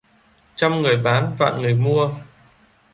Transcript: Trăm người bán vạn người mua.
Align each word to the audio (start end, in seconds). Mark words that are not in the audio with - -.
Trăm 0.55 0.81
người 0.81 0.97
bán 0.97 1.35
vạn 1.37 1.61
người 1.61 1.73
mua. 1.75 2.11